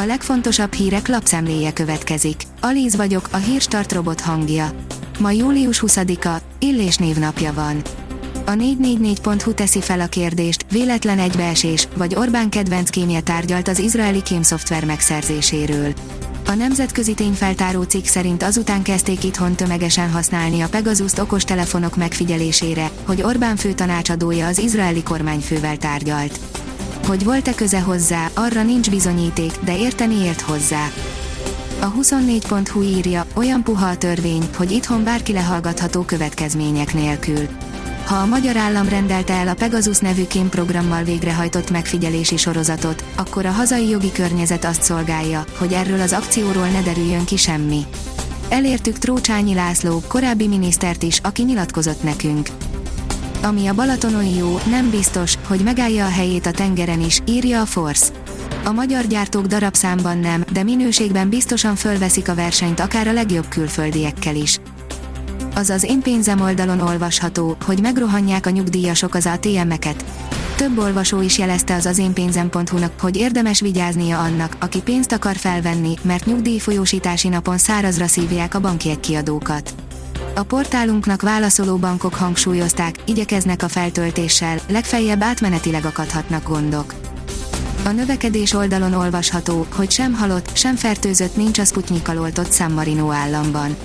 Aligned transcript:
A 0.00 0.04
legfontosabb 0.06 0.72
hírek 0.72 1.08
lapszemléje 1.08 1.72
következik. 1.72 2.42
Alíz 2.60 2.96
vagyok, 2.96 3.28
a 3.30 3.36
hírstart 3.36 3.92
robot 3.92 4.20
hangja. 4.20 4.70
Ma 5.18 5.30
július 5.30 5.82
20-a, 5.86 6.42
Illés 6.58 6.96
névnapja 6.96 7.52
van. 7.52 7.82
A 8.46 8.50
444.hu 8.50 9.54
teszi 9.54 9.80
fel 9.80 10.00
a 10.00 10.06
kérdést, 10.06 10.66
véletlen 10.70 11.18
egybeesés, 11.18 11.88
vagy 11.96 12.14
Orbán 12.14 12.50
kedvenc 12.50 12.90
kémje 12.90 13.20
tárgyalt 13.20 13.68
az 13.68 13.78
izraeli 13.78 14.22
kémszoftver 14.22 14.84
megszerzéséről. 14.84 15.92
A 16.46 16.54
nemzetközi 16.54 17.14
tényfeltáró 17.14 17.82
cikk 17.82 18.04
szerint 18.04 18.42
azután 18.42 18.82
kezdték 18.82 19.24
itthon 19.24 19.54
tömegesen 19.54 20.10
használni 20.10 20.60
a 20.60 20.68
Pegasus-t 20.68 21.18
okostelefonok 21.18 21.96
megfigyelésére, 21.96 22.90
hogy 23.06 23.22
Orbán 23.22 23.56
főtanácsadója 23.56 24.46
az 24.46 24.58
izraeli 24.58 25.02
kormányfővel 25.02 25.76
tárgyalt. 25.76 26.40
Hogy 27.08 27.24
volt-e 27.24 27.54
köze 27.54 27.80
hozzá, 27.80 28.30
arra 28.34 28.62
nincs 28.62 28.90
bizonyíték, 28.90 29.52
de 29.64 29.78
érteni 29.78 30.14
ért 30.14 30.40
hozzá. 30.40 30.86
A 31.80 31.92
24.hu 31.92 32.82
írja, 32.82 33.26
olyan 33.34 33.62
puha 33.62 33.86
a 33.86 33.96
törvény, 33.96 34.48
hogy 34.56 34.70
itthon 34.70 35.04
bárki 35.04 35.32
lehallgatható 35.32 36.02
következmények 36.02 36.94
nélkül. 36.94 37.48
Ha 38.06 38.14
a 38.14 38.26
magyar 38.26 38.56
állam 38.56 38.88
rendelte 38.88 39.32
el 39.32 39.48
a 39.48 39.54
Pegasus 39.54 39.98
nevű 39.98 40.26
kémprogrammal 40.26 41.02
végrehajtott 41.02 41.70
megfigyelési 41.70 42.36
sorozatot, 42.36 43.04
akkor 43.16 43.46
a 43.46 43.50
hazai 43.50 43.88
jogi 43.88 44.12
környezet 44.12 44.64
azt 44.64 44.82
szolgálja, 44.82 45.44
hogy 45.58 45.72
erről 45.72 46.00
az 46.00 46.12
akcióról 46.12 46.68
ne 46.68 46.82
derüljön 46.82 47.24
ki 47.24 47.36
semmi. 47.36 47.86
Elértük 48.48 48.98
Trócsányi 48.98 49.54
László, 49.54 50.02
korábbi 50.08 50.46
minisztert 50.46 51.02
is, 51.02 51.18
aki 51.22 51.42
nyilatkozott 51.42 52.02
nekünk. 52.02 52.48
Ami 53.42 53.66
a 53.66 53.74
Balatonon 53.74 54.24
jó, 54.24 54.58
nem 54.70 54.90
biztos, 54.90 55.34
hogy 55.46 55.60
megállja 55.60 56.04
a 56.04 56.10
helyét 56.10 56.46
a 56.46 56.50
tengeren 56.50 57.00
is, 57.00 57.20
írja 57.26 57.60
a 57.60 57.66
Force. 57.66 58.12
A 58.64 58.72
magyar 58.72 59.06
gyártók 59.06 59.46
darabszámban 59.46 60.18
nem, 60.18 60.44
de 60.52 60.62
minőségben 60.62 61.28
biztosan 61.28 61.74
fölveszik 61.74 62.28
a 62.28 62.34
versenyt 62.34 62.80
akár 62.80 63.08
a 63.08 63.12
legjobb 63.12 63.48
külföldiekkel 63.48 64.36
is. 64.36 64.60
Az 65.54 65.70
az 65.70 65.82
én 65.82 66.00
pénzem 66.00 66.40
oldalon 66.40 66.80
olvasható, 66.80 67.56
hogy 67.64 67.80
megrohanják 67.80 68.46
a 68.46 68.50
nyugdíjasok 68.50 69.14
az 69.14 69.26
ATM-eket. 69.26 70.04
Több 70.56 70.78
olvasó 70.78 71.20
is 71.20 71.38
jelezte 71.38 71.74
az 71.74 71.86
az 71.86 71.98
én 71.98 72.12
pénzem.hu-nak, 72.12 73.00
hogy 73.00 73.16
érdemes 73.16 73.60
vigyáznia 73.60 74.18
annak, 74.18 74.56
aki 74.60 74.80
pénzt 74.80 75.12
akar 75.12 75.36
felvenni, 75.36 75.94
mert 76.02 76.26
nyugdíjfolyósítási 76.26 77.28
napon 77.28 77.58
szárazra 77.58 78.06
szívják 78.06 78.54
a 78.54 78.60
banki 78.60 79.00
kiadókat. 79.00 79.74
A 80.34 80.42
portálunknak 80.42 81.22
válaszoló 81.22 81.76
bankok 81.76 82.14
hangsúlyozták, 82.14 82.94
igyekeznek 83.04 83.62
a 83.62 83.68
feltöltéssel, 83.68 84.58
legfeljebb 84.68 85.22
átmenetileg 85.22 85.84
akadhatnak 85.84 86.48
gondok. 86.48 86.94
A 87.84 87.90
növekedés 87.90 88.52
oldalon 88.52 88.92
olvasható, 88.92 89.66
hogy 89.74 89.90
sem 89.90 90.14
halott, 90.14 90.50
sem 90.56 90.76
fertőzött 90.76 91.36
nincs 91.36 91.58
a 91.58 91.64
Sputnikkal 91.64 92.18
oltott 92.18 92.52
San 92.52 92.72
Marino 92.72 93.10
államban. 93.10 93.76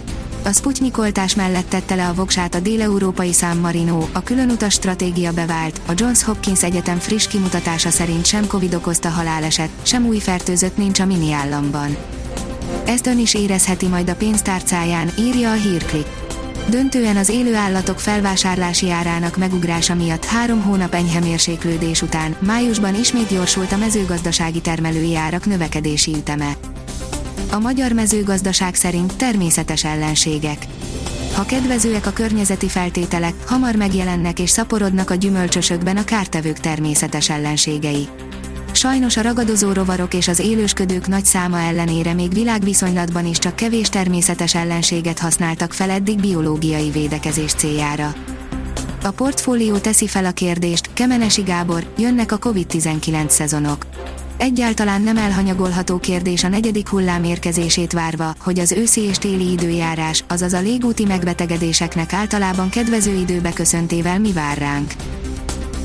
A 0.45 0.51
Sputnik 0.51 0.97
oltás 0.97 1.35
mellett 1.35 1.69
tette 1.69 1.95
le 1.95 2.07
a 2.07 2.13
voksát 2.13 2.55
a 2.55 2.59
déleurópai 2.59 3.31
San 3.31 3.57
Marino, 3.57 4.07
a 4.11 4.23
különutas 4.23 4.73
stratégia 4.73 5.31
bevált, 5.31 5.81
a 5.85 5.91
Johns 5.95 6.23
Hopkins 6.23 6.63
Egyetem 6.63 6.97
friss 6.97 7.27
kimutatása 7.27 7.89
szerint 7.89 8.25
sem 8.25 8.47
Covid 8.47 8.73
okozta 8.73 9.09
haláleset, 9.09 9.69
sem 9.81 10.05
új 10.05 10.19
fertőzött 10.19 10.77
nincs 10.77 10.99
a 10.99 11.05
mini 11.05 11.31
államban. 11.31 11.97
Ezt 12.85 13.07
ön 13.07 13.19
is 13.19 13.33
érezheti 13.33 13.87
majd 13.87 14.09
a 14.09 14.15
pénztárcáján, 14.15 15.11
írja 15.19 15.51
a 15.51 15.53
hírklik. 15.53 16.22
Döntően 16.69 17.17
az 17.17 17.29
élő 17.29 17.55
állatok 17.55 17.99
felvásárlási 17.99 18.91
árának 18.91 19.37
megugrása 19.37 19.95
miatt 19.95 20.25
három 20.25 20.61
hónap 20.61 20.93
enyhe 20.93 21.19
mérséklődés 21.19 22.01
után 22.01 22.35
májusban 22.39 22.95
ismét 22.95 23.27
gyorsult 23.27 23.71
a 23.71 23.77
mezőgazdasági 23.77 24.61
termelői 24.61 25.15
árak 25.15 25.45
növekedési 25.45 26.11
üteme. 26.11 26.57
A 27.51 27.59
magyar 27.59 27.91
mezőgazdaság 27.91 28.75
szerint 28.75 29.15
természetes 29.15 29.83
ellenségek. 29.83 30.65
Ha 31.33 31.43
kedvezőek 31.43 32.05
a 32.05 32.11
környezeti 32.11 32.67
feltételek, 32.67 33.33
hamar 33.45 33.75
megjelennek 33.75 34.39
és 34.39 34.49
szaporodnak 34.49 35.09
a 35.09 35.15
gyümölcsösökben 35.15 35.97
a 35.97 36.03
kártevők 36.03 36.59
természetes 36.59 37.29
ellenségei. 37.29 38.07
Sajnos 38.75 39.17
a 39.17 39.21
ragadozó 39.21 39.71
rovarok 39.71 40.13
és 40.13 40.27
az 40.27 40.39
élősködők 40.39 41.07
nagy 41.07 41.25
száma 41.25 41.59
ellenére 41.59 42.13
még 42.13 42.33
világviszonylatban 42.33 43.25
is 43.25 43.37
csak 43.37 43.55
kevés 43.55 43.89
természetes 43.89 44.55
ellenséget 44.55 45.19
használtak 45.19 45.73
fel 45.73 45.89
eddig 45.89 46.19
biológiai 46.19 46.89
védekezés 46.89 47.53
céljára. 47.53 48.13
A 49.03 49.11
portfólió 49.11 49.77
teszi 49.77 50.07
fel 50.07 50.25
a 50.25 50.31
kérdést, 50.31 50.93
Kemenesi 50.93 51.41
Gábor, 51.41 51.85
jönnek 51.97 52.31
a 52.31 52.37
COVID-19 52.37 53.29
szezonok. 53.29 53.85
Egyáltalán 54.37 55.01
nem 55.01 55.17
elhanyagolható 55.17 55.97
kérdés 55.97 56.43
a 56.43 56.47
negyedik 56.47 56.87
hullám 56.87 57.23
érkezését 57.23 57.91
várva, 57.91 58.35
hogy 58.39 58.59
az 58.59 58.71
őszi 58.71 59.01
és 59.01 59.17
téli 59.17 59.51
időjárás, 59.51 60.23
azaz 60.27 60.53
a 60.53 60.61
légúti 60.61 61.05
megbetegedéseknek 61.05 62.13
általában 62.13 62.69
kedvező 62.69 63.13
időbe 63.13 63.53
köszöntével 63.53 64.19
mi 64.19 64.31
vár 64.31 64.57
ránk. 64.57 64.93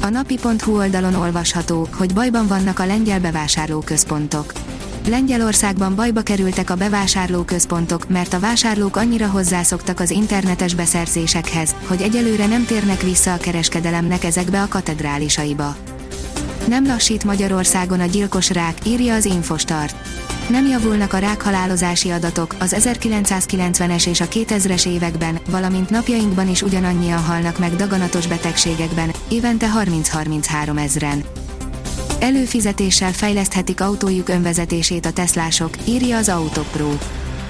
A 0.00 0.08
napi.hu 0.08 0.76
oldalon 0.76 1.14
olvasható, 1.14 1.88
hogy 1.92 2.14
bajban 2.14 2.46
vannak 2.46 2.78
a 2.78 2.86
lengyel 2.86 3.20
bevásárlóközpontok. 3.20 4.52
Lengyelországban 5.08 5.94
bajba 5.94 6.22
kerültek 6.22 6.70
a 6.70 6.74
bevásárlóközpontok, 6.74 8.08
mert 8.08 8.32
a 8.32 8.40
vásárlók 8.40 8.96
annyira 8.96 9.28
hozzászoktak 9.28 10.00
az 10.00 10.10
internetes 10.10 10.74
beszerzésekhez, 10.74 11.74
hogy 11.86 12.02
egyelőre 12.02 12.46
nem 12.46 12.64
térnek 12.64 13.02
vissza 13.02 13.32
a 13.32 13.36
kereskedelemnek 13.36 14.24
ezekbe 14.24 14.62
a 14.62 14.68
katedrálisaiba. 14.68 15.76
Nem 16.68 16.86
lassít 16.86 17.24
Magyarországon 17.24 18.00
a 18.00 18.06
gyilkos 18.06 18.50
rák, 18.50 18.74
írja 18.86 19.14
az 19.14 19.24
Infostart. 19.24 19.96
Nem 20.48 20.66
javulnak 20.66 21.12
a 21.12 21.18
rákhalálozási 21.18 22.10
adatok, 22.10 22.54
az 22.58 22.76
1990-es 22.78 24.06
és 24.06 24.20
a 24.20 24.28
2000-es 24.28 24.86
években, 24.86 25.38
valamint 25.50 25.90
napjainkban 25.90 26.48
is 26.48 26.62
ugyanannyian 26.62 27.22
halnak 27.22 27.58
meg 27.58 27.76
daganatos 27.76 28.26
betegségekben, 28.26 29.10
évente 29.30 29.68
30-33 29.84 30.82
ezren. 30.82 31.24
Előfizetéssel 32.20 33.12
fejleszthetik 33.12 33.80
autójuk 33.80 34.28
önvezetését 34.28 35.06
a 35.06 35.12
Teslások, 35.12 35.70
írja 35.84 36.16
az 36.16 36.28
Autopro. 36.28 36.90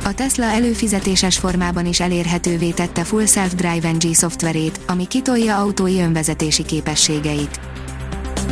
A 0.05 0.15
Tesla 0.15 0.45
előfizetéses 0.45 1.39
formában 1.39 1.87
is 1.87 2.01
elérhetővé 2.01 2.71
tette 2.71 3.05
Full 3.05 3.27
Self-Drive 3.27 3.93
NG 3.93 4.15
szoftverét, 4.15 4.81
ami 4.87 5.07
kitolja 5.07 5.57
autói 5.57 6.01
önvezetési 6.01 6.65
képességeit. 6.65 7.61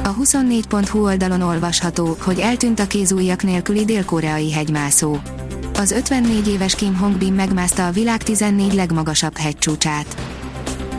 A 0.03 0.15
24.hu 0.15 1.05
oldalon 1.05 1.41
olvasható, 1.41 2.17
hogy 2.21 2.39
eltűnt 2.39 2.81
a 2.81 2.87
kézújjak 2.87 3.43
nélküli 3.43 3.85
dél-koreai 3.85 4.53
hegymászó. 4.53 5.17
Az 5.79 5.91
54 5.91 6.49
éves 6.49 6.75
Kim 6.75 6.97
Hong-bin 6.97 7.33
megmászta 7.33 7.87
a 7.87 7.91
világ 7.91 8.23
14 8.23 8.75
legmagasabb 8.75 9.37
hegycsúcsát. 9.37 10.17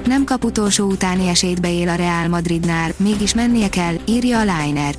Nem 0.06 0.24
kap 0.24 0.44
utolsó 0.44 0.86
utáni 0.86 1.28
esélyt 1.28 1.62
beél 1.62 1.90
a 1.90 1.96
Real 1.96 2.28
Madridnál, 2.28 2.92
mégis 2.98 3.34
mennie 3.34 3.70
kell, 3.70 3.96
írja 4.06 4.40
a 4.40 4.42
Liner. 4.42 4.96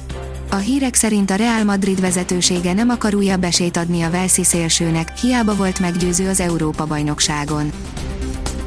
A 0.51 0.57
hírek 0.57 0.95
szerint 0.95 1.31
a 1.31 1.35
Real 1.35 1.65
Madrid 1.65 2.01
vezetősége 2.01 2.73
nem 2.73 2.89
akar 2.89 3.15
újabb 3.15 3.45
esélyt 3.45 3.77
adni 3.77 4.03
a 4.03 4.11
Velszi 4.11 4.45
szélsőnek, 4.45 5.17
hiába 5.19 5.55
volt 5.55 5.81
meggyőző 5.81 6.29
az 6.29 6.41
Európa-bajnokságon. 6.41 7.73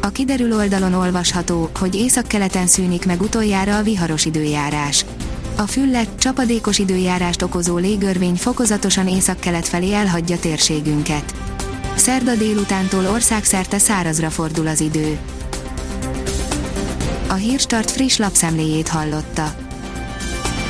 A 0.01 0.09
kiderül 0.09 0.53
oldalon 0.53 0.94
olvasható, 0.94 1.69
hogy 1.79 1.95
északkeleten 1.95 2.67
szűnik 2.67 3.06
meg 3.06 3.22
utoljára 3.22 3.78
a 3.78 3.81
viharos 3.81 4.25
időjárás. 4.25 5.06
A 5.56 5.62
füllet, 5.62 6.07
csapadékos 6.17 6.79
időjárást 6.79 7.41
okozó 7.41 7.78
légörvény 7.78 8.35
fokozatosan 8.35 9.07
északkelet 9.07 9.67
felé 9.67 9.94
elhagyja 9.94 10.40
térségünket. 10.40 11.35
Szerda 11.95 12.35
délutántól 12.35 13.06
országszerte 13.06 13.78
szárazra 13.78 14.29
fordul 14.29 14.67
az 14.67 14.79
idő. 14.81 15.19
A 17.28 17.34
Hírstart 17.34 17.91
friss 17.91 18.17
lapszemléjét 18.17 18.88
hallotta. 18.88 19.56